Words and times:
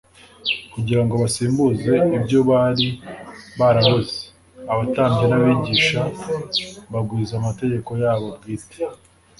Kugira 0.73 1.01
ngo 1.03 1.13
basimbuze 1.23 1.93
ibyo 2.17 2.39
bari 2.49 2.87
barabuze, 3.59 4.19
abatambyi 4.71 5.25
n'abigisha 5.27 6.01
bagwiza 6.91 7.33
amategeko 7.41 7.91
yabo 8.03 8.25
bwite. 8.37 8.77